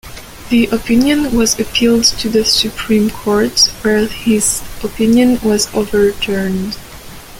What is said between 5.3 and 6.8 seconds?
was overturned.